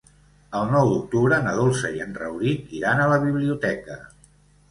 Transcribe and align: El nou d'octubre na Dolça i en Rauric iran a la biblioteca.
El 0.59 0.69
nou 0.75 0.87
d'octubre 0.91 1.37
na 1.47 1.51
Dolça 1.59 1.91
i 1.97 2.01
en 2.07 2.17
Rauric 2.21 2.73
iran 2.79 3.01
a 3.03 3.07
la 3.13 3.19
biblioteca. 3.27 3.99